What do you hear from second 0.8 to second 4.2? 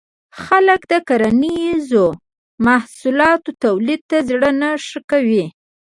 د کرنیزو محصولاتو تولید ته